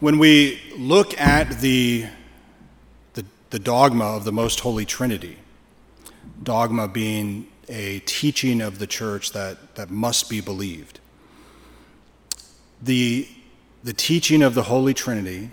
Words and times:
When 0.00 0.18
we 0.18 0.58
look 0.78 1.20
at 1.20 1.60
the, 1.60 2.06
the, 3.12 3.26
the, 3.50 3.58
dogma 3.58 4.06
of 4.06 4.24
the 4.24 4.32
Most 4.32 4.60
Holy 4.60 4.86
Trinity, 4.86 5.36
dogma 6.42 6.88
being 6.88 7.48
a 7.68 7.98
teaching 8.06 8.62
of 8.62 8.78
the 8.78 8.86
church 8.86 9.32
that, 9.32 9.74
that 9.74 9.90
must 9.90 10.30
be 10.30 10.40
believed, 10.40 11.00
the, 12.80 13.28
the 13.84 13.92
teaching 13.92 14.42
of 14.42 14.54
the 14.54 14.62
Holy 14.62 14.94
Trinity 14.94 15.50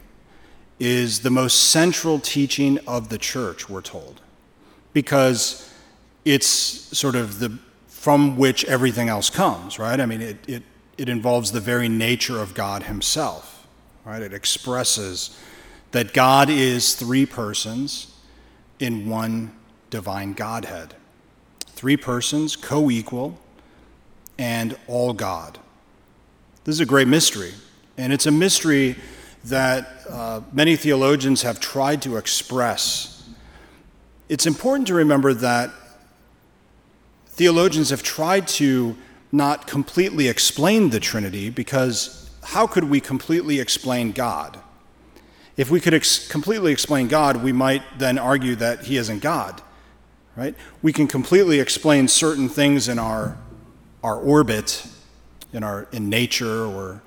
is 0.79 1.23
the 1.23 1.29
most 1.29 1.69
central 1.69 2.17
teaching 2.17 2.79
of 2.87 3.09
the 3.09 3.17
church, 3.17 3.69
we're 3.69 3.81
told, 3.81 4.21
because 4.93 5.69
it's 6.23 6.47
sort 6.47 7.17
of 7.17 7.39
the 7.39 7.59
from 7.89 8.37
which 8.37 8.63
everything 8.63 9.09
else 9.09 9.29
comes, 9.29 9.77
right? 9.77 9.99
I 9.99 10.05
mean, 10.05 10.21
it, 10.21 10.37
it, 10.47 10.63
it 10.97 11.09
involves 11.09 11.51
the 11.51 11.59
very 11.59 11.89
nature 11.89 12.39
of 12.39 12.53
God 12.53 12.83
Himself 12.83 13.56
right? 14.07 14.21
It 14.21 14.33
expresses 14.33 15.37
that 15.91 16.13
God 16.13 16.49
is 16.49 16.95
three 16.95 17.25
persons 17.25 18.15
in 18.79 19.09
one 19.09 19.51
divine 19.89 20.31
Godhead. 20.31 20.95
Three 21.65 21.97
persons, 21.97 22.55
co 22.55 22.89
equal, 22.89 23.37
and 24.37 24.77
all 24.87 25.11
God. 25.11 25.59
This 26.63 26.75
is 26.75 26.79
a 26.79 26.85
great 26.85 27.09
mystery, 27.09 27.51
and 27.97 28.13
it's 28.13 28.25
a 28.25 28.31
mystery 28.31 28.95
that 29.43 30.05
uh, 30.09 30.41
many 30.53 30.77
theologians 30.77 31.41
have 31.41 31.59
tried 31.59 32.01
to 32.03 32.15
express. 32.15 33.27
It's 34.29 34.45
important 34.45 34.87
to 34.87 34.93
remember 34.93 35.33
that 35.33 35.69
theologians 37.27 37.89
have 37.89 38.03
tried 38.03 38.47
to 38.47 38.95
not 39.33 39.67
completely 39.67 40.29
explain 40.29 40.91
the 40.91 40.99
Trinity 41.01 41.49
because 41.49 42.26
how 42.47 42.65
could 42.65 42.85
we 42.85 43.01
completely 43.01 43.59
explain 43.59 44.13
God? 44.13 44.57
If 45.57 45.69
we 45.69 45.81
could 45.81 45.93
ex- 45.93 46.29
completely 46.29 46.71
explain 46.71 47.09
God, 47.09 47.43
we 47.43 47.51
might 47.51 47.83
then 47.99 48.17
argue 48.17 48.55
that 48.55 48.85
He 48.85 48.95
isn't 48.95 49.19
God, 49.21 49.61
right? 50.37 50.55
We 50.81 50.93
can 50.93 51.07
completely 51.07 51.59
explain 51.59 52.07
certain 52.07 52.47
things 52.47 52.87
in 52.87 52.99
our, 52.99 53.37
our 54.01 54.15
orbit, 54.15 54.87
in, 55.51 55.61
our, 55.61 55.89
in 55.91 56.09
nature, 56.09 56.65
or 56.65 57.01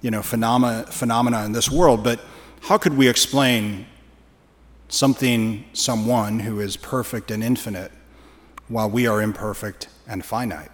you 0.00 0.10
know, 0.10 0.22
phenomena, 0.22 0.84
phenomena 0.84 1.44
in 1.44 1.52
this 1.52 1.70
world, 1.70 2.02
but 2.02 2.18
how 2.62 2.78
could 2.78 2.96
we 2.96 3.08
explain 3.08 3.84
something, 4.88 5.66
someone 5.74 6.40
who 6.40 6.60
is 6.60 6.78
perfect 6.78 7.30
and 7.30 7.44
infinite 7.44 7.92
while 8.68 8.88
we 8.88 9.06
are 9.06 9.20
imperfect 9.20 9.88
and 10.08 10.24
finite? 10.24 10.70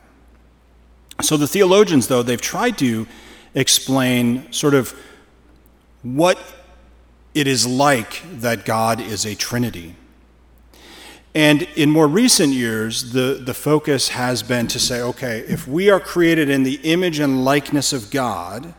So 1.21 1.37
the 1.37 1.49
theologians, 1.49 2.07
though, 2.07 2.23
they've 2.23 2.41
tried 2.41 2.79
to 2.79 3.09
explain 3.55 4.51
sort 4.53 4.75
of 4.75 4.95
what 6.03 6.39
it 7.35 7.47
is 7.47 7.67
like 7.67 8.23
that 8.41 8.65
God 8.65 9.01
is 9.01 9.25
a 9.25 9.35
Trinity. 9.35 9.97
And 11.35 11.63
in 11.77 11.91
more 11.91 12.07
recent 12.07 12.53
years, 12.53 13.13
the, 13.13 13.41
the 13.43 13.55
focus 13.55 14.11
has 14.11 14.43
been 14.43 14.67
to 14.69 14.79
say, 14.79 15.01
okay, 15.01 15.41
if 15.41 15.67
we 15.67 15.89
are 15.89 16.01
created 16.01 16.51
in 16.51 16.63
the 16.63 16.75
image 16.83 17.21
and 17.21 17.45
likeness 17.45 17.93
of 17.95 18.11
God, 18.11 18.75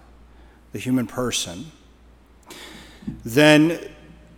the 0.71 0.79
human 0.79 1.07
person, 1.07 1.71
then 3.25 3.79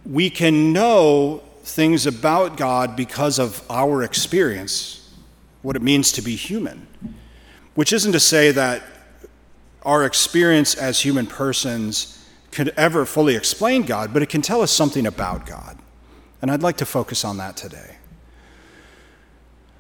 we 0.05 0.29
can 0.29 0.71
know 0.71 1.43
things 1.63 2.05
about 2.05 2.55
God 2.55 2.95
because 2.95 3.37
of 3.37 3.63
our 3.69 4.01
experience, 4.03 5.13
what 5.61 5.75
it 5.75 5.81
means 5.81 6.11
to 6.13 6.21
be 6.21 6.35
human. 6.35 6.87
Which 7.73 7.91
isn't 7.91 8.13
to 8.13 8.19
say 8.19 8.51
that 8.51 8.83
our 9.85 10.03
experience 10.03 10.75
as 10.75 11.01
human 11.01 11.27
persons 11.27 12.27
could 12.51 12.69
ever 12.69 13.05
fully 13.05 13.35
explain 13.35 13.83
God, 13.83 14.13
but 14.13 14.21
it 14.21 14.29
can 14.29 14.41
tell 14.41 14.61
us 14.61 14.71
something 14.71 15.05
about 15.05 15.45
God. 15.45 15.77
And 16.41 16.49
I'd 16.49 16.63
like 16.63 16.77
to 16.77 16.85
focus 16.85 17.23
on 17.23 17.37
that 17.37 17.55
today. 17.55 17.97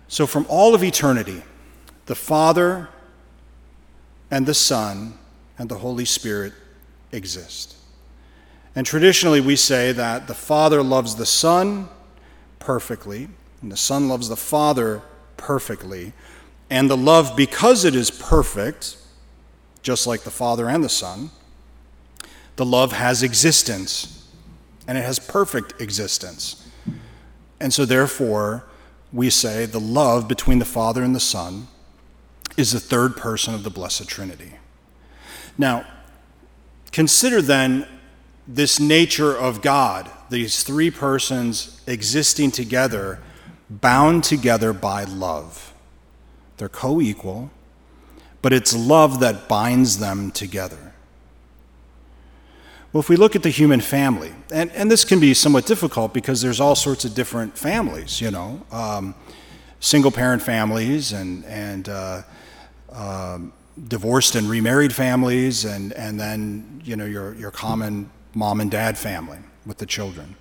So, 0.07 0.27
from 0.27 0.45
all 0.47 0.75
of 0.75 0.83
eternity, 0.83 1.43
the 2.05 2.15
Father 2.15 2.89
and 4.29 4.45
the 4.45 4.53
Son 4.53 5.17
and 5.57 5.69
the 5.69 5.79
Holy 5.79 6.05
Spirit 6.05 6.53
exist. 7.11 7.75
And 8.75 8.85
traditionally, 8.85 9.41
we 9.41 9.55
say 9.55 9.91
that 9.93 10.27
the 10.27 10.35
Father 10.35 10.83
loves 10.83 11.15
the 11.15 11.25
Son 11.25 11.87
perfectly, 12.59 13.29
and 13.61 13.71
the 13.71 13.77
Son 13.77 14.09
loves 14.09 14.27
the 14.27 14.35
Father 14.35 15.01
perfectly. 15.37 16.13
And 16.69 16.89
the 16.89 16.97
love, 16.97 17.35
because 17.37 17.85
it 17.85 17.95
is 17.95 18.11
perfect, 18.11 18.97
just 19.85 20.07
like 20.07 20.21
the 20.21 20.31
Father 20.31 20.67
and 20.67 20.83
the 20.83 20.89
Son. 20.89 21.29
The 22.55 22.65
love 22.65 22.91
has 22.91 23.21
existence, 23.21 24.27
and 24.87 24.97
it 24.97 25.03
has 25.03 25.19
perfect 25.19 25.79
existence. 25.79 26.67
And 27.59 27.71
so, 27.71 27.85
therefore, 27.85 28.65
we 29.13 29.29
say 29.29 29.67
the 29.67 29.79
love 29.79 30.27
between 30.27 30.57
the 30.57 30.65
Father 30.65 31.03
and 31.03 31.15
the 31.15 31.19
Son 31.19 31.67
is 32.57 32.71
the 32.71 32.79
third 32.79 33.15
person 33.15 33.53
of 33.53 33.63
the 33.63 33.69
Blessed 33.69 34.07
Trinity. 34.07 34.53
Now, 35.55 35.85
consider 36.91 37.39
then 37.39 37.87
this 38.47 38.79
nature 38.79 39.37
of 39.37 39.61
God, 39.61 40.09
these 40.31 40.63
three 40.63 40.89
persons 40.89 41.79
existing 41.85 42.51
together, 42.51 43.21
bound 43.69 44.23
together 44.23 44.73
by 44.73 45.03
love. 45.03 45.75
They're 46.57 46.69
co 46.69 46.99
equal, 47.01 47.51
but 48.45 48.53
it's 48.53 48.75
love 48.75 49.21
that 49.21 49.47
binds 49.47 49.97
them 49.97 50.29
together. 50.29 50.93
Well, 52.93 52.99
if 52.99 53.09
we 53.09 53.15
look 53.15 53.35
at 53.35 53.41
the 53.41 53.49
human 53.49 53.81
family, 53.81 54.33
and, 54.53 54.69
and 54.73 54.91
this 54.91 55.03
can 55.03 55.19
be 55.19 55.33
somewhat 55.33 55.65
difficult 55.65 56.13
because 56.13 56.43
there's 56.43 56.59
all 56.59 56.75
sorts 56.75 57.05
of 57.05 57.15
different 57.15 57.57
families, 57.57 58.21
you 58.21 58.29
know, 58.29 58.61
um, 58.71 59.15
single 59.79 60.11
parent 60.11 60.43
families 60.43 61.11
and, 61.11 61.43
and 61.45 61.89
uh, 61.89 62.21
uh, 62.93 63.39
divorced 63.87 64.35
and 64.35 64.47
remarried 64.47 64.93
families, 64.93 65.65
and, 65.65 65.91
and 65.93 66.19
then, 66.19 66.83
you 66.85 66.95
know, 66.95 67.05
your, 67.05 67.33
your 67.33 67.49
common 67.49 68.11
mom 68.35 68.61
and 68.61 68.69
dad 68.69 68.95
family 68.95 69.39
with 69.65 69.79
the 69.79 69.87
children. 69.87 70.35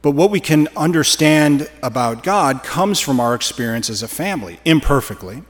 But 0.00 0.12
what 0.12 0.30
we 0.30 0.40
can 0.40 0.68
understand 0.74 1.70
about 1.82 2.22
God 2.22 2.62
comes 2.62 2.98
from 2.98 3.20
our 3.20 3.34
experience 3.34 3.90
as 3.90 4.02
a 4.02 4.08
family, 4.08 4.58
imperfectly. 4.64 5.42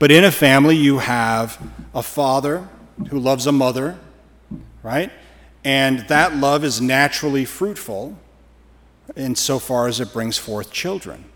But 0.00 0.10
in 0.10 0.24
a 0.24 0.32
family, 0.32 0.76
you 0.76 0.98
have 0.98 1.62
a 1.94 2.02
father 2.02 2.70
who 3.10 3.18
loves 3.18 3.46
a 3.46 3.52
mother, 3.52 3.98
right? 4.82 5.12
And 5.62 6.00
that 6.08 6.34
love 6.34 6.64
is 6.64 6.80
naturally 6.80 7.44
fruitful 7.44 8.18
insofar 9.14 9.88
as 9.88 10.00
it 10.00 10.10
brings 10.10 10.38
forth 10.38 10.72
children. 10.72 11.26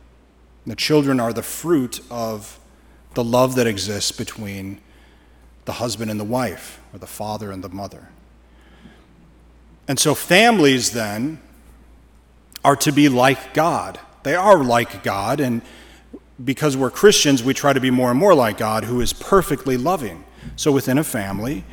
The 0.67 0.75
children 0.75 1.21
are 1.21 1.35
the 1.35 1.43
fruit 1.43 2.01
of 2.11 2.59
the 3.13 3.23
love 3.23 3.55
that 3.57 3.67
exists 3.67 4.13
between 4.13 4.81
the 5.67 5.73
husband 5.73 6.11
and 6.11 6.19
the 6.19 6.25
wife, 6.25 6.81
or 6.95 6.99
the 6.99 7.07
father 7.07 7.53
and 7.53 7.63
the 7.63 7.69
mother. 7.69 8.09
And 9.87 9.99
so 9.99 10.15
families 10.15 10.93
then 10.93 11.39
are 12.65 12.77
to 12.77 12.93
be 12.93 13.11
like 13.11 13.53
God. 13.53 14.01
They 14.23 14.35
are 14.35 14.65
like 14.65 15.05
God, 15.05 15.39
and 15.39 15.61
because 16.43 16.77
we're 16.77 16.91
Christians, 16.91 17.45
we 17.45 17.55
try 17.55 17.73
to 17.73 17.81
be 17.81 17.91
more 17.91 18.11
and 18.11 18.19
more 18.19 18.35
like 18.35 18.59
God, 18.59 18.85
who 18.85 19.01
is 19.01 19.13
perfectly 19.13 19.77
loving. 19.77 20.25
So 20.57 20.73
within 20.73 20.99
a 20.99 21.05
family, 21.05 21.65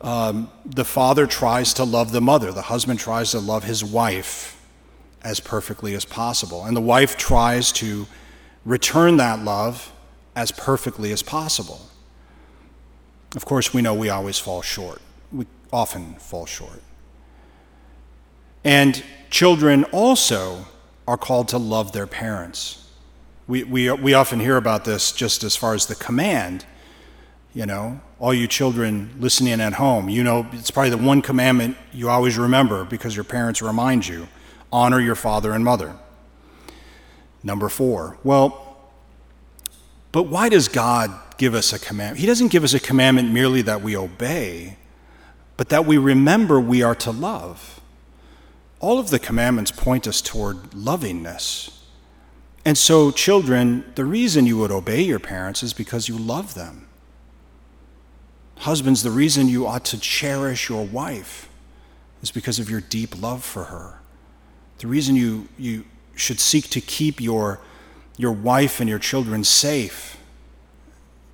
um, 0.00 0.50
the 0.66 0.84
father 0.84 1.26
tries 1.26 1.72
to 1.74 1.84
love 1.84 2.12
the 2.12 2.20
mother, 2.20 2.52
the 2.52 2.62
husband 2.62 3.00
tries 3.00 3.30
to 3.30 3.38
love 3.38 3.64
his 3.64 3.82
wife 3.82 4.60
as 5.22 5.40
perfectly 5.40 5.94
as 5.94 6.04
possible, 6.04 6.64
and 6.64 6.76
the 6.76 6.82
wife 6.82 7.16
tries 7.16 7.72
to 7.72 8.06
return 8.66 9.16
that 9.16 9.42
love 9.42 9.92
as 10.36 10.52
perfectly 10.52 11.12
as 11.12 11.22
possible. 11.22 11.80
Of 13.34 13.44
course, 13.46 13.72
we 13.72 13.80
know 13.80 13.94
we 13.94 14.10
always 14.10 14.38
fall 14.38 14.60
short. 14.60 15.00
We 15.32 15.46
often 15.72 16.14
fall 16.14 16.46
short. 16.46 16.82
And 18.62 19.02
children 19.30 19.84
also 19.84 20.66
are 21.08 21.16
called 21.16 21.48
to 21.48 21.58
love 21.58 21.92
their 21.92 22.06
parents. 22.06 22.83
We, 23.46 23.64
we, 23.64 23.90
we 23.92 24.14
often 24.14 24.40
hear 24.40 24.56
about 24.56 24.84
this 24.84 25.12
just 25.12 25.44
as 25.44 25.54
far 25.54 25.74
as 25.74 25.86
the 25.86 25.94
command. 25.94 26.64
You 27.52 27.66
know, 27.66 28.00
all 28.18 28.34
you 28.34 28.48
children 28.48 29.14
listening 29.20 29.60
at 29.60 29.74
home, 29.74 30.08
you 30.08 30.24
know, 30.24 30.46
it's 30.52 30.70
probably 30.70 30.90
the 30.90 30.96
one 30.96 31.22
commandment 31.22 31.76
you 31.92 32.08
always 32.08 32.36
remember 32.36 32.84
because 32.84 33.14
your 33.14 33.24
parents 33.24 33.62
remind 33.62 34.08
you 34.08 34.26
honor 34.72 34.98
your 34.98 35.14
father 35.14 35.52
and 35.52 35.64
mother. 35.64 35.94
Number 37.44 37.68
four, 37.68 38.18
well, 38.24 38.90
but 40.10 40.24
why 40.24 40.48
does 40.48 40.66
God 40.68 41.12
give 41.36 41.54
us 41.54 41.72
a 41.72 41.78
commandment? 41.78 42.18
He 42.18 42.26
doesn't 42.26 42.48
give 42.48 42.64
us 42.64 42.74
a 42.74 42.80
commandment 42.80 43.30
merely 43.30 43.62
that 43.62 43.82
we 43.82 43.96
obey, 43.96 44.78
but 45.56 45.68
that 45.68 45.86
we 45.86 45.98
remember 45.98 46.58
we 46.58 46.82
are 46.82 46.94
to 46.96 47.10
love. 47.10 47.80
All 48.80 48.98
of 48.98 49.10
the 49.10 49.18
commandments 49.18 49.70
point 49.70 50.08
us 50.08 50.20
toward 50.20 50.74
lovingness. 50.74 51.83
And 52.64 52.78
so, 52.78 53.10
children, 53.10 53.84
the 53.94 54.04
reason 54.04 54.46
you 54.46 54.56
would 54.58 54.70
obey 54.70 55.02
your 55.02 55.18
parents 55.18 55.62
is 55.62 55.72
because 55.74 56.08
you 56.08 56.16
love 56.16 56.54
them. 56.54 56.88
Husbands, 58.58 59.02
the 59.02 59.10
reason 59.10 59.48
you 59.48 59.66
ought 59.66 59.84
to 59.86 60.00
cherish 60.00 60.70
your 60.70 60.84
wife 60.86 61.48
is 62.22 62.30
because 62.30 62.58
of 62.58 62.70
your 62.70 62.80
deep 62.80 63.20
love 63.20 63.44
for 63.44 63.64
her. 63.64 63.98
The 64.78 64.86
reason 64.86 65.14
you, 65.14 65.48
you 65.58 65.84
should 66.14 66.40
seek 66.40 66.70
to 66.70 66.80
keep 66.80 67.20
your, 67.20 67.60
your 68.16 68.32
wife 68.32 68.80
and 68.80 68.88
your 68.88 68.98
children 68.98 69.44
safe 69.44 70.16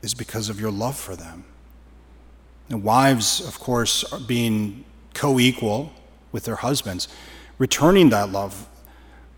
is 0.03 0.15
because 0.15 0.49
of 0.49 0.61
your 0.61 0.73
love 0.73 0.97
for 0.97 1.15
them. 1.15 1.45
And 2.69 2.83
wives, 2.83 3.41
of 3.47 3.61
course, 3.61 4.05
are 4.13 4.19
being 4.19 4.85
co 5.15 5.39
equal 5.39 5.93
with 6.33 6.45
their 6.45 6.57
husbands, 6.57 7.07
returning 7.59 8.11
that 8.11 8.31
love, 8.31 8.69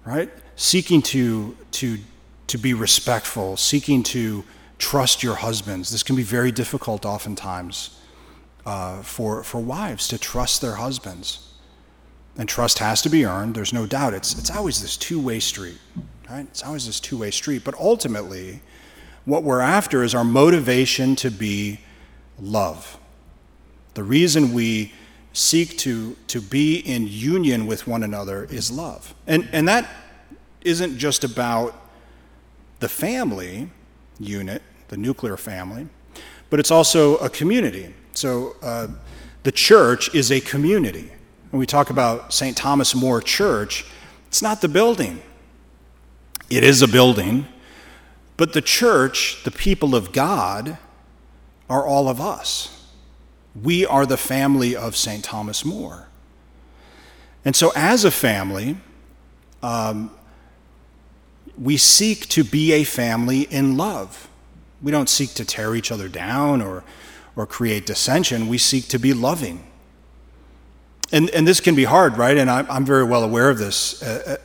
right? 0.05 0.31
Seeking 0.57 1.03
to, 1.03 1.57
to, 1.73 1.99
to 2.47 2.59
be 2.59 2.75
respectful, 2.75 3.57
seeking 3.57 4.03
to 4.05 4.45
trust 4.79 5.23
your 5.23 5.37
husbands. 5.37 5.91
This 5.91 6.03
can 6.03 6.17
be 6.17 6.23
very 6.23 6.53
difficult 6.53 7.07
oftentimes 7.07 7.99
uh, 8.67 9.03
for, 9.03 9.43
for 9.43 9.61
wives 9.61 10.09
to 10.09 10.19
trust 10.19 10.61
their 10.61 10.75
husbands. 10.75 11.49
And 12.37 12.49
trust 12.49 12.79
has 12.79 13.03
to 13.03 13.11
be 13.11 13.25
earned, 13.27 13.55
there's 13.55 13.73
no 13.73 13.87
doubt. 13.87 14.15
It's, 14.15 14.39
it's 14.39 14.51
always 14.51 14.81
this 14.81 14.97
two 14.97 15.21
way 15.21 15.39
street, 15.39 15.79
right? 16.31 16.47
It's 16.47 16.63
always 16.63 16.87
this 16.87 16.99
two 16.99 17.19
way 17.19 17.31
street. 17.31 17.63
But 17.65 17.75
ultimately, 17.75 18.63
what 19.25 19.43
we're 19.43 19.61
after 19.61 20.03
is 20.03 20.15
our 20.15 20.25
motivation 20.25 21.15
to 21.17 21.31
be 21.31 21.81
love. 22.39 22.99
The 23.95 24.03
reason 24.03 24.55
we 24.55 24.93
seek 25.35 25.77
to, 25.79 26.17
to 26.29 26.41
be 26.41 26.77
in 26.79 27.07
union 27.07 27.67
with 27.67 27.87
one 27.87 28.03
another 28.03 28.45
is 28.45 28.71
love. 28.71 29.15
And, 29.27 29.49
and 29.53 29.69
that 29.69 29.89
isn't 30.65 30.99
just 30.99 31.25
about 31.25 31.75
the 32.81 32.89
family 32.89 33.71
unit, 34.19 34.63
the 34.89 34.97
nuclear 34.97 35.37
family, 35.37 35.89
but 36.51 36.61
it's 36.61 36.71
also 36.71 37.17
a 37.19 37.31
community. 37.31 37.95
So 38.13 38.57
uh, 38.63 38.89
the 39.43 39.53
church 39.53 40.15
is 40.15 40.31
a 40.31 40.41
community. 40.41 41.11
When 41.51 41.61
we 41.61 41.67
talk 41.67 41.91
about 41.91 42.33
St. 42.33 42.57
Thomas 42.57 42.95
More 42.95 43.21
Church, 43.21 43.85
it's 44.29 44.43
not 44.43 44.61
the 44.61 44.69
building. 44.69 45.23
It 46.51 46.65
is 46.65 46.83
a 46.83 46.89
building, 46.89 47.47
but 48.37 48.53
the 48.53 48.61
church, 48.61 49.43
the 49.45 49.51
people 49.51 49.95
of 49.95 50.13
God, 50.13 50.79
are 51.69 51.87
all 51.87 52.09
of 52.09 52.21
us. 52.21 52.87
We 53.61 53.87
are 53.87 54.07
the 54.07 54.17
family 54.17 54.75
of 54.77 54.97
St. 54.97 55.25
Thomas 55.25 55.65
More. 55.65 56.09
And 57.45 57.57
so, 57.57 57.73
as 57.75 58.05
a 58.05 58.11
family, 58.11 58.77
um, 59.63 60.11
we 61.59 61.77
seek 61.77 62.29
to 62.29 62.45
be 62.45 62.73
a 62.73 62.85
family 62.85 63.43
in 63.43 63.77
love. 63.77 64.29
We 64.81 64.91
don't 64.91 65.09
seek 65.09 65.31
to 65.35 65.45
tear 65.45 65.75
each 65.75 65.93
other 65.93 66.09
down 66.09 66.63
or, 66.63 66.83
or 67.37 67.47
create 67.47 67.87
dissension. 67.87 68.49
We 68.49 68.59
seek 68.59 68.89
to 68.89 68.99
be 68.99 69.13
loving. 69.13 69.65
And, 71.13 71.29
and 71.31 71.47
this 71.47 71.61
can 71.61 71.75
be 71.75 71.85
hard, 71.85 72.17
right? 72.17 72.37
And 72.37 72.51
I'm, 72.51 72.67
I'm 72.71 72.85
very 72.85 73.05
well 73.05 73.23
aware 73.23 73.51
of 73.51 73.59
this. 73.59 74.03
Uh, 74.03 74.23
uh 74.27 74.37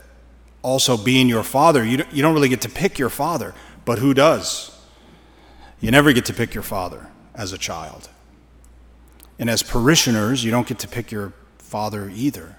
also, 0.63 0.97
being 0.97 1.29
your 1.29 1.43
father, 1.43 1.85
you 1.85 1.97
don't, 1.97 2.11
you 2.11 2.21
don't 2.21 2.33
really 2.33 2.49
get 2.49 2.61
to 2.61 2.69
pick 2.69 2.99
your 2.99 3.09
father, 3.09 3.53
but 3.85 3.99
who 3.99 4.13
does? 4.13 4.77
You 5.79 5.91
never 5.91 6.11
get 6.11 6.25
to 6.25 6.33
pick 6.33 6.53
your 6.53 6.63
father 6.63 7.07
as 7.33 7.53
a 7.53 7.57
child. 7.57 8.09
And 9.39 9.49
as 9.49 9.63
parishioners, 9.63 10.43
you 10.43 10.51
don't 10.51 10.67
get 10.67 10.79
to 10.79 10.87
pick 10.87 11.09
your 11.11 11.31
father 11.57 12.11
either. 12.13 12.57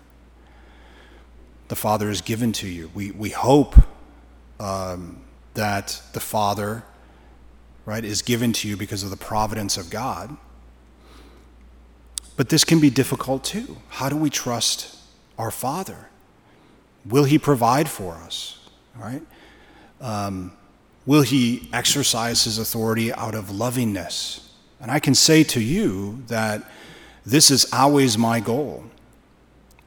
The 1.66 1.76
father 1.76 2.08
is 2.08 2.22
given 2.22 2.52
to 2.52 2.68
you. 2.68 2.90
We, 2.94 3.10
we 3.10 3.30
hope 3.30 3.76
um, 4.60 5.20
that 5.54 6.02
the 6.12 6.20
father, 6.20 6.84
right, 7.86 8.04
is 8.04 8.22
given 8.22 8.52
to 8.54 8.68
you 8.68 8.76
because 8.76 9.02
of 9.02 9.10
the 9.10 9.16
providence 9.16 9.76
of 9.76 9.90
God. 9.90 10.36
But 12.36 12.48
this 12.48 12.64
can 12.64 12.80
be 12.80 12.90
difficult 12.90 13.44
too. 13.44 13.78
How 13.88 14.08
do 14.08 14.16
we 14.16 14.30
trust 14.30 14.96
our 15.36 15.50
father? 15.50 16.08
Will 17.04 17.24
he 17.24 17.38
provide 17.38 17.88
for 17.88 18.14
us, 18.14 18.68
right? 18.96 19.22
Um, 20.00 20.52
will 21.06 21.22
he 21.22 21.68
exercise 21.72 22.44
his 22.44 22.58
authority 22.58 23.12
out 23.12 23.34
of 23.34 23.46
lovingness? 23.46 24.48
And 24.80 24.90
I 24.90 25.00
can 25.00 25.14
say 25.14 25.42
to 25.44 25.60
you 25.60 26.22
that 26.28 26.62
this 27.26 27.50
is 27.50 27.72
always 27.72 28.16
my 28.16 28.40
goal 28.40 28.84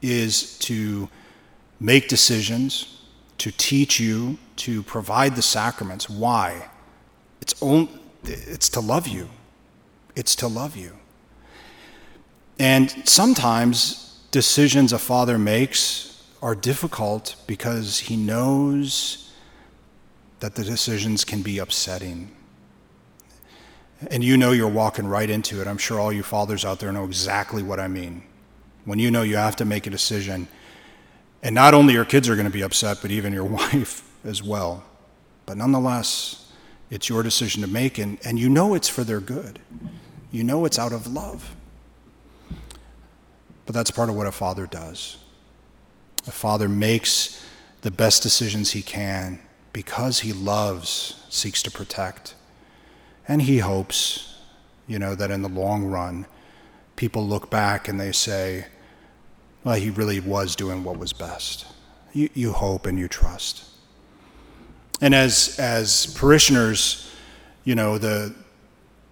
is 0.02 0.58
to 0.58 1.08
make 1.80 2.08
decisions, 2.08 2.98
to 3.38 3.50
teach 3.50 3.98
you, 3.98 4.38
to 4.56 4.82
provide 4.82 5.36
the 5.36 5.42
sacraments. 5.42 6.08
Why? 6.08 6.68
It's, 7.40 7.60
only, 7.62 7.90
it's 8.24 8.68
to 8.70 8.80
love 8.80 9.08
you. 9.08 9.28
It's 10.14 10.36
to 10.36 10.48
love 10.48 10.76
you. 10.76 10.96
And 12.58 12.90
sometimes 13.08 14.20
decisions 14.30 14.92
a 14.92 14.98
father 14.98 15.38
makes 15.38 16.22
are 16.40 16.54
difficult 16.54 17.36
because 17.46 17.98
he 17.98 18.16
knows 18.16 19.32
that 20.40 20.54
the 20.54 20.64
decisions 20.64 21.24
can 21.24 21.42
be 21.42 21.58
upsetting 21.58 22.34
and 24.10 24.24
you 24.24 24.36
know 24.36 24.52
you're 24.52 24.68
walking 24.68 25.06
right 25.06 25.28
into 25.28 25.60
it. 25.60 25.66
I'm 25.66 25.78
sure 25.78 26.00
all 26.00 26.12
you 26.12 26.22
fathers 26.22 26.64
out 26.64 26.80
there 26.80 26.92
know 26.92 27.04
exactly 27.04 27.62
what 27.62 27.78
I 27.78 27.88
mean. 27.88 28.22
When 28.84 28.98
you 28.98 29.10
know 29.10 29.22
you 29.22 29.36
have 29.36 29.56
to 29.56 29.64
make 29.64 29.86
a 29.86 29.90
decision, 29.90 30.48
and 31.42 31.54
not 31.54 31.74
only 31.74 31.94
your 31.94 32.04
kids 32.04 32.28
are 32.28 32.36
going 32.36 32.46
to 32.46 32.52
be 32.52 32.62
upset, 32.62 32.98
but 33.02 33.10
even 33.10 33.32
your 33.32 33.44
wife 33.60 34.08
as 34.24 34.42
well. 34.42 34.84
But 35.46 35.56
nonetheless, 35.56 36.52
it's 36.90 37.08
your 37.08 37.22
decision 37.22 37.62
to 37.62 37.68
make, 37.68 37.98
and, 37.98 38.18
and 38.24 38.38
you 38.38 38.48
know 38.48 38.74
it's 38.74 38.88
for 38.88 39.02
their 39.02 39.20
good. 39.20 39.58
You 40.30 40.44
know 40.44 40.64
it's 40.64 40.78
out 40.78 40.92
of 40.92 41.06
love. 41.06 41.56
But 43.66 43.74
that's 43.74 43.90
part 43.90 44.08
of 44.08 44.16
what 44.16 44.26
a 44.26 44.32
father 44.32 44.66
does. 44.66 45.18
A 46.26 46.30
father 46.30 46.68
makes 46.68 47.44
the 47.82 47.90
best 47.90 48.22
decisions 48.22 48.72
he 48.72 48.82
can 48.82 49.40
because 49.72 50.20
he 50.20 50.32
loves, 50.32 51.24
seeks 51.28 51.62
to 51.64 51.70
protect. 51.70 52.34
And 53.26 53.42
he 53.42 53.58
hopes, 53.58 54.38
you 54.86 54.98
know, 54.98 55.14
that 55.14 55.30
in 55.30 55.42
the 55.42 55.48
long 55.48 55.84
run, 55.84 56.26
people 56.96 57.26
look 57.26 57.50
back 57.50 57.88
and 57.88 57.98
they 57.98 58.12
say, 58.12 58.66
well, 59.64 59.76
he 59.76 59.90
really 59.90 60.20
was 60.20 60.56
doing 60.56 60.84
what 60.84 60.98
was 60.98 61.12
best. 61.12 61.66
You, 62.12 62.28
you 62.34 62.52
hope 62.52 62.86
and 62.86 62.98
you 62.98 63.08
trust. 63.08 63.64
And 65.00 65.14
as, 65.14 65.58
as 65.58 66.14
parishioners, 66.18 67.10
you 67.64 67.74
know, 67.74 67.98
the, 67.98 68.34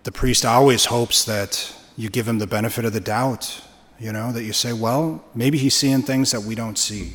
the 0.04 0.12
priest 0.12 0.44
always 0.44 0.86
hopes 0.86 1.24
that 1.24 1.74
you 1.96 2.08
give 2.08 2.26
him 2.28 2.38
the 2.38 2.46
benefit 2.46 2.84
of 2.84 2.92
the 2.92 3.00
doubt, 3.00 3.62
you 3.98 4.12
know, 4.12 4.32
that 4.32 4.44
you 4.44 4.52
say, 4.52 4.72
well, 4.72 5.24
maybe 5.34 5.58
he's 5.58 5.74
seeing 5.74 6.02
things 6.02 6.30
that 6.30 6.42
we 6.42 6.54
don't 6.54 6.78
see. 6.78 7.14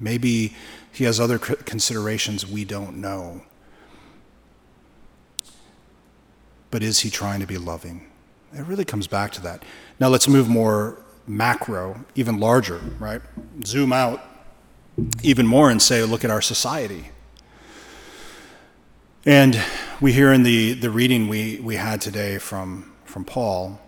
Maybe 0.00 0.54
he 0.92 1.04
has 1.04 1.20
other 1.20 1.38
considerations 1.38 2.46
we 2.46 2.64
don't 2.64 2.96
know. 2.96 3.42
but 6.76 6.82
is 6.82 7.00
he 7.00 7.08
trying 7.08 7.40
to 7.40 7.46
be 7.46 7.56
loving? 7.56 8.06
It 8.52 8.66
really 8.66 8.84
comes 8.84 9.06
back 9.06 9.32
to 9.32 9.40
that. 9.40 9.64
Now 9.98 10.08
let's 10.08 10.28
move 10.28 10.46
more 10.46 10.98
macro, 11.26 12.04
even 12.14 12.38
larger, 12.38 12.80
right? 12.98 13.20
Zoom 13.64 13.92
out 13.92 14.22
even 15.22 15.46
more 15.46 15.70
and 15.70 15.80
say, 15.82 16.02
look 16.04 16.24
at 16.24 16.30
our 16.30 16.40
society. 16.40 17.10
And 19.24 19.60
we 20.00 20.12
hear 20.12 20.32
in 20.32 20.44
the, 20.44 20.74
the 20.74 20.90
reading 20.90 21.28
we, 21.28 21.58
we 21.58 21.76
had 21.76 22.00
today 22.00 22.38
from, 22.38 22.92
from 23.04 23.24
Paul 23.24 23.80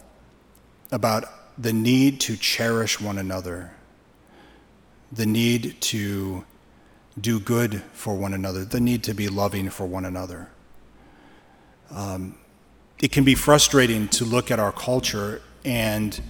about 0.90 1.24
the 1.56 1.72
need 1.72 2.20
to 2.20 2.36
cherish 2.36 3.00
one 3.00 3.18
another, 3.18 3.72
the 5.12 5.26
need 5.26 5.80
to 5.80 6.44
do 7.20 7.40
good 7.40 7.82
for 7.92 8.14
one 8.14 8.34
another, 8.34 8.64
the 8.64 8.80
need 8.80 9.02
to 9.04 9.14
be 9.14 9.28
loving 9.28 9.70
for 9.70 9.86
one 9.86 10.04
another. 10.04 10.48
Um, 11.90 12.36
it 13.00 13.12
can 13.12 13.24
be 13.24 13.34
frustrating 13.34 14.08
to 14.08 14.24
look 14.24 14.50
at 14.50 14.58
our 14.58 14.72
culture 14.72 15.40
and 15.64 16.20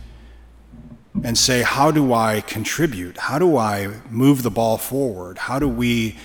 and 1.24 1.36
say 1.36 1.62
how 1.62 1.90
do 1.90 2.12
i 2.12 2.40
contribute? 2.42 3.16
How 3.18 3.38
do 3.38 3.56
i 3.56 3.88
move 4.10 4.42
the 4.42 4.50
ball 4.50 4.78
forward? 4.78 5.38
How 5.38 5.58
do 5.58 5.68
we 5.68 6.16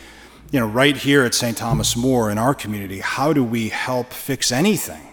you 0.52 0.60
know 0.60 0.68
right 0.68 0.96
here 0.96 1.24
at 1.24 1.34
st 1.34 1.58
thomas 1.58 1.96
more 1.96 2.30
in 2.30 2.38
our 2.38 2.54
community 2.54 3.00
how 3.00 3.34
do 3.34 3.44
we 3.44 3.70
help 3.70 4.14
fix 4.14 4.52
anything? 4.52 5.08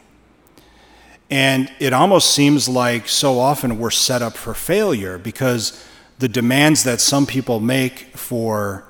And 1.30 1.70
it 1.78 1.92
almost 1.92 2.34
seems 2.34 2.68
like 2.68 3.08
so 3.08 3.38
often 3.38 3.78
we're 3.78 3.90
set 3.90 4.20
up 4.20 4.36
for 4.36 4.52
failure 4.52 5.16
because 5.16 5.86
the 6.18 6.28
demands 6.28 6.82
that 6.84 7.00
some 7.00 7.24
people 7.24 7.60
make 7.60 8.16
for 8.16 8.84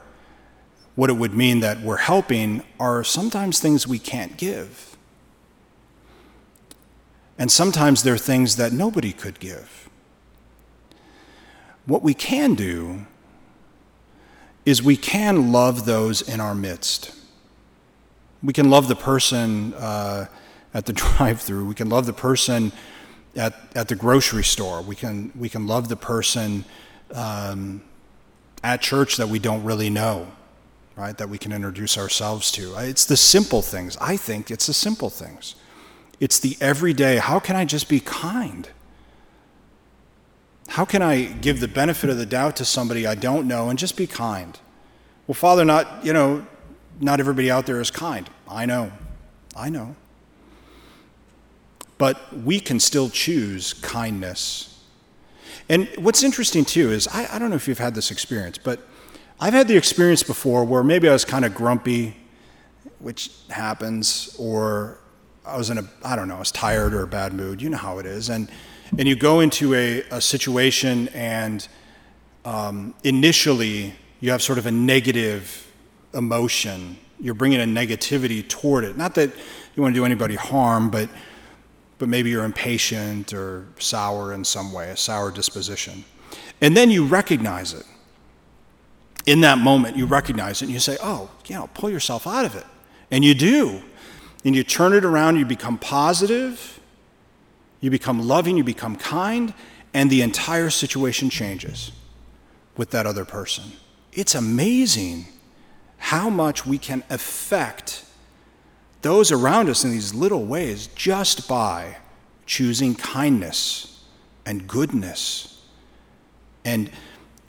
what 0.94 1.11
it 1.11 1.14
would 1.14 1.35
mean 1.35 1.61
that 1.61 1.80
we're 1.82 1.99
helping 1.99 2.62
are 2.78 3.04
sometimes 3.04 3.61
things 3.61 3.87
we 3.87 3.99
can't 3.99 4.38
give. 4.38 4.97
And 7.38 7.52
sometimes 7.52 8.02
they're 8.02 8.18
things 8.18 8.56
that 8.56 8.73
nobody 8.73 9.12
could 9.12 9.38
give. 9.38 9.89
What 11.87 12.02
we 12.02 12.14
can 12.14 12.54
do 12.54 13.06
is 14.64 14.82
we 14.82 14.96
can 14.96 15.52
love 15.52 15.84
those 15.84 16.22
in 16.22 16.40
our 16.40 16.54
midst. 16.54 17.14
We 18.42 18.52
can 18.52 18.70
love 18.70 18.88
the 18.88 18.96
person 18.96 19.75
uh, 19.75 20.26
at 20.75 20.87
the 20.87 20.92
drive 20.94 21.40
through. 21.40 21.66
We 21.66 21.75
can 21.75 21.88
love 21.88 22.06
the 22.06 22.12
person 22.12 22.72
at, 23.37 23.54
at 23.75 23.88
the 23.88 23.96
grocery 23.96 24.44
store. 24.44 24.82
We 24.82 24.96
can, 24.96 25.32
we 25.34 25.49
can 25.49 25.66
love 25.66 25.88
the 25.88 25.96
person 25.96 26.64
um, 27.12 27.82
at 28.62 28.80
church 28.80 29.16
that 29.16 29.28
we 29.28 29.38
don't 29.38 29.64
really 29.64 29.90
know, 29.90 30.30
right? 30.96 31.16
That 31.16 31.28
we 31.28 31.38
can 31.38 31.52
introduce 31.52 31.96
ourselves 31.96 32.52
to. 32.52 32.75
It's 32.76 33.04
the 33.04 33.16
simple 33.16 33.62
things. 33.62 33.96
I 34.00 34.16
think 34.16 34.50
it's 34.50 34.66
the 34.66 34.75
simple 34.75 35.10
things. 35.10 35.54
It's 36.18 36.38
the 36.38 36.56
everyday. 36.60 37.16
How 37.16 37.38
can 37.38 37.56
I 37.56 37.64
just 37.64 37.88
be 37.88 38.00
kind? 38.00 38.68
How 40.70 40.84
can 40.84 41.02
I 41.02 41.24
give 41.24 41.58
the 41.58 41.66
benefit 41.66 42.10
of 42.10 42.16
the 42.16 42.24
doubt 42.24 42.54
to 42.56 42.64
somebody 42.64 43.04
I 43.04 43.16
don't 43.16 43.48
know 43.48 43.70
and 43.70 43.76
just 43.76 43.96
be 43.96 44.06
kind? 44.06 44.56
Well, 45.26 45.34
Father, 45.34 45.64
not, 45.64 46.04
you 46.04 46.12
know, 46.12 46.46
not 47.00 47.18
everybody 47.18 47.50
out 47.50 47.66
there 47.66 47.80
is 47.80 47.90
kind. 47.90 48.30
I 48.48 48.66
know. 48.66 48.92
I 49.56 49.68
know. 49.68 49.96
But 51.98 52.20
we 52.44 52.60
can 52.60 52.78
still 52.78 53.10
choose 53.10 53.72
kindness. 53.72 54.80
And 55.68 55.88
what's 55.98 56.22
interesting 56.22 56.64
too 56.64 56.92
is 56.92 57.08
I, 57.08 57.34
I 57.34 57.40
don't 57.40 57.50
know 57.50 57.56
if 57.56 57.66
you've 57.66 57.78
had 57.78 57.96
this 57.96 58.12
experience, 58.12 58.56
but 58.56 58.78
I've 59.40 59.54
had 59.54 59.66
the 59.66 59.76
experience 59.76 60.22
before 60.22 60.64
where 60.64 60.84
maybe 60.84 61.08
I 61.08 61.12
was 61.12 61.24
kind 61.24 61.44
of 61.44 61.52
grumpy, 61.52 62.16
which 63.00 63.32
happens, 63.48 64.36
or 64.38 65.00
I 65.44 65.56
was 65.56 65.68
in 65.68 65.78
a, 65.78 65.84
I 66.04 66.14
don't 66.14 66.28
know, 66.28 66.36
I 66.36 66.38
was 66.38 66.52
tired 66.52 66.94
or 66.94 67.02
a 67.02 67.08
bad 67.08 67.32
mood. 67.32 67.60
You 67.60 67.70
know 67.70 67.76
how 67.76 67.98
it 67.98 68.06
is. 68.06 68.28
And, 68.28 68.48
and 68.99 69.09
you 69.09 69.14
go 69.14 69.40
into 69.40 69.75
a, 69.75 70.02
a 70.11 70.20
situation 70.20 71.09
and 71.09 71.66
um, 72.44 72.94
initially 73.04 73.94
you 74.20 74.30
have 74.30 74.42
sort 74.42 74.59
of 74.59 74.66
a 74.66 74.70
negative 74.70 75.70
emotion. 76.14 76.99
You're 77.20 77.35
bringing 77.35 77.61
a 77.61 77.64
negativity 77.64 78.47
toward 78.47 78.85
it. 78.85 78.97
Not 78.97 79.14
that 79.14 79.30
you 79.75 79.82
want 79.82 79.94
to 79.94 80.00
do 80.00 80.04
anybody 80.04 80.35
harm, 80.35 80.90
but, 80.90 81.09
but 81.99 82.09
maybe 82.09 82.30
you're 82.30 82.44
impatient 82.44 83.32
or 83.32 83.66
sour 83.78 84.32
in 84.32 84.44
some 84.44 84.73
way, 84.73 84.90
a 84.90 84.97
sour 84.97 85.30
disposition. 85.30 86.04
And 86.61 86.76
then 86.76 86.90
you 86.90 87.06
recognize 87.06 87.73
it. 87.73 87.87
In 89.26 89.42
that 89.42 89.59
moment, 89.59 89.97
you 89.97 90.06
recognize 90.06 90.62
it 90.62 90.66
and 90.66 90.75
you 90.75 90.80
say, 90.80 90.97
oh, 91.02 91.30
you 91.47 91.54
know, 91.54 91.68
pull 91.75 91.90
yourself 91.90 92.26
out 92.26 92.44
of 92.44 92.56
it. 92.56 92.66
And 93.11 93.25
you 93.25 93.35
do. 93.35 93.82
And 94.44 94.56
you 94.56 94.64
turn 94.64 94.94
it 94.94 95.04
around, 95.04 95.37
you 95.37 95.44
become 95.44 95.76
positive, 95.78 96.79
you 97.80 97.90
become 97.90 98.26
loving, 98.26 98.56
you 98.56 98.64
become 98.64 98.96
kind, 98.96 99.54
and 99.92 100.10
the 100.10 100.22
entire 100.22 100.70
situation 100.70 101.30
changes 101.30 101.92
with 102.76 102.90
that 102.90 103.06
other 103.06 103.25
person. 103.25 103.64
It's 104.12 104.34
amazing 104.34 105.26
how 105.99 106.30
much 106.30 106.66
we 106.66 106.78
can 106.78 107.02
affect 107.10 108.04
those 109.02 109.32
around 109.32 109.68
us 109.68 109.84
in 109.84 109.90
these 109.90 110.14
little 110.14 110.44
ways 110.44 110.88
just 110.88 111.49
by 111.49 111.96
choosing 112.46 112.94
kindness 112.94 114.02
and 114.44 114.66
goodness 114.66 115.62
and 116.64 116.90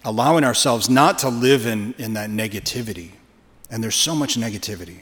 allowing 0.03 0.43
ourselves 0.43 0.89
not 0.89 1.19
to 1.19 1.29
live 1.29 1.65
in, 1.65 1.93
in 1.97 2.13
that 2.13 2.29
negativity. 2.29 3.11
And 3.69 3.83
there's 3.83 3.95
so 3.95 4.15
much 4.15 4.35
negativity. 4.37 5.01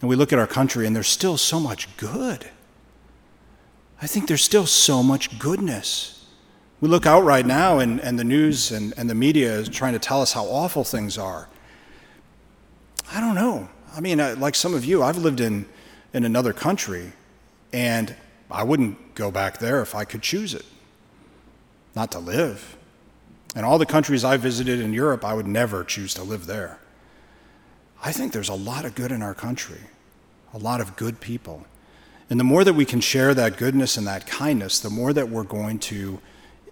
And 0.00 0.08
we 0.08 0.16
look 0.16 0.32
at 0.32 0.38
our 0.38 0.46
country 0.46 0.86
and 0.86 0.94
there's 0.94 1.08
still 1.08 1.36
so 1.36 1.58
much 1.58 1.94
good. 1.96 2.48
I 4.00 4.06
think 4.06 4.28
there's 4.28 4.44
still 4.44 4.66
so 4.66 5.02
much 5.02 5.38
goodness. 5.38 6.26
We 6.80 6.88
look 6.88 7.06
out 7.06 7.24
right 7.24 7.46
now, 7.46 7.78
and, 7.78 7.98
and 8.00 8.18
the 8.18 8.24
news 8.24 8.70
and, 8.70 8.92
and 8.98 9.08
the 9.08 9.14
media 9.14 9.52
is 9.54 9.68
trying 9.68 9.94
to 9.94 9.98
tell 9.98 10.20
us 10.20 10.32
how 10.32 10.44
awful 10.44 10.84
things 10.84 11.16
are. 11.16 11.48
I 13.10 13.20
don't 13.20 13.34
know. 13.34 13.68
I 13.94 14.00
mean, 14.00 14.18
like 14.38 14.54
some 14.54 14.74
of 14.74 14.84
you, 14.84 15.02
I've 15.02 15.16
lived 15.16 15.40
in, 15.40 15.66
in 16.12 16.24
another 16.24 16.52
country, 16.52 17.12
and 17.72 18.14
I 18.50 18.62
wouldn't 18.62 19.14
go 19.14 19.30
back 19.30 19.58
there 19.58 19.80
if 19.80 19.94
I 19.94 20.04
could 20.04 20.20
choose 20.20 20.52
it, 20.52 20.66
not 21.94 22.12
to 22.12 22.18
live. 22.18 22.76
And 23.54 23.64
all 23.64 23.78
the 23.78 23.86
countries 23.86 24.22
I 24.22 24.36
visited 24.36 24.80
in 24.80 24.92
Europe, 24.92 25.24
I 25.24 25.32
would 25.32 25.46
never 25.46 25.82
choose 25.82 26.12
to 26.14 26.22
live 26.22 26.44
there. 26.44 26.78
I 28.04 28.12
think 28.12 28.32
there's 28.32 28.50
a 28.50 28.54
lot 28.54 28.84
of 28.84 28.94
good 28.94 29.10
in 29.10 29.22
our 29.22 29.34
country, 29.34 29.80
a 30.52 30.58
lot 30.58 30.82
of 30.82 30.96
good 30.96 31.20
people. 31.20 31.66
And 32.28 32.40
the 32.40 32.44
more 32.44 32.64
that 32.64 32.74
we 32.74 32.84
can 32.84 33.00
share 33.00 33.34
that 33.34 33.56
goodness 33.56 33.96
and 33.96 34.06
that 34.06 34.26
kindness, 34.26 34.80
the 34.80 34.90
more 34.90 35.12
that 35.12 35.28
we're 35.28 35.44
going 35.44 35.78
to 35.80 36.20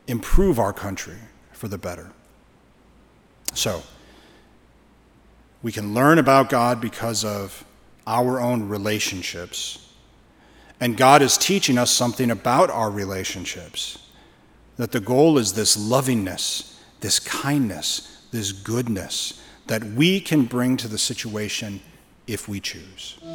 improve 0.06 0.58
our 0.58 0.72
country 0.72 1.18
for 1.52 1.68
the 1.68 1.78
better. 1.78 2.10
So, 3.54 3.82
we 5.62 5.72
can 5.72 5.94
learn 5.94 6.18
about 6.18 6.50
God 6.50 6.80
because 6.80 7.24
of 7.24 7.64
our 8.06 8.40
own 8.40 8.68
relationships. 8.68 9.92
And 10.80 10.96
God 10.96 11.22
is 11.22 11.38
teaching 11.38 11.78
us 11.78 11.90
something 11.90 12.30
about 12.30 12.68
our 12.68 12.90
relationships. 12.90 13.98
That 14.76 14.92
the 14.92 15.00
goal 15.00 15.38
is 15.38 15.54
this 15.54 15.76
lovingness, 15.76 16.78
this 17.00 17.18
kindness, 17.20 18.26
this 18.32 18.52
goodness 18.52 19.40
that 19.66 19.82
we 19.82 20.20
can 20.20 20.44
bring 20.44 20.76
to 20.76 20.88
the 20.88 20.98
situation 20.98 21.80
if 22.26 22.48
we 22.48 22.60
choose. 22.60 23.16